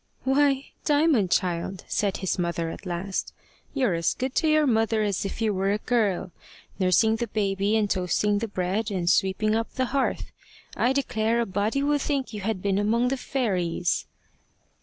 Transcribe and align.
"Why, 0.23 0.71
Diamond, 0.83 1.29
child!" 1.29 1.83
said 1.87 2.17
his 2.17 2.39
mother 2.39 2.71
at 2.71 2.87
last, 2.87 3.33
"you're 3.75 3.93
as 3.93 4.15
good 4.15 4.33
to 4.37 4.47
your 4.47 4.65
mother 4.65 5.03
as 5.03 5.25
if 5.25 5.43
you 5.43 5.53
were 5.53 5.71
a 5.71 5.77
girl 5.77 6.31
nursing 6.79 7.17
the 7.17 7.27
baby, 7.27 7.77
and 7.77 7.87
toasting 7.87 8.39
the 8.39 8.47
bread, 8.47 8.89
and 8.89 9.07
sweeping 9.07 9.53
up 9.55 9.69
the 9.75 9.85
hearth! 9.93 10.31
I 10.75 10.91
declare 10.91 11.39
a 11.39 11.45
body 11.45 11.83
would 11.83 12.01
think 12.01 12.33
you 12.33 12.41
had 12.41 12.63
been 12.63 12.79
among 12.79 13.09
the 13.09 13.15
fairies." 13.17 14.07